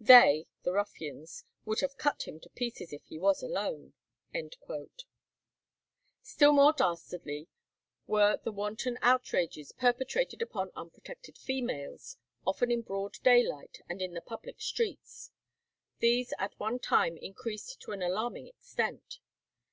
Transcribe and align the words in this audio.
"They 0.00 0.48
(the 0.64 0.72
ruffians) 0.72 1.44
would 1.64 1.78
have 1.78 1.96
cut 1.96 2.26
him 2.26 2.40
to 2.40 2.50
pieces 2.50 2.92
if 2.92 3.04
he 3.04 3.20
was 3.20 3.40
alone." 3.40 3.92
Still 6.24 6.52
more 6.52 6.72
dastardly 6.72 7.46
were 8.08 8.40
the 8.42 8.50
wanton 8.50 8.98
outrages 9.02 9.70
perpetrated 9.70 10.42
upon 10.42 10.72
unprotected 10.74 11.38
females, 11.38 12.16
often 12.44 12.72
in 12.72 12.82
broad 12.82 13.18
daylight, 13.22 13.78
and 13.88 14.02
in 14.02 14.12
the 14.12 14.20
public 14.22 14.60
streets. 14.60 15.30
These 16.00 16.34
at 16.40 16.58
one 16.58 16.80
time 16.80 17.16
increased 17.16 17.80
to 17.82 17.92
an 17.92 18.02
alarming 18.02 18.48
extent. 18.48 19.20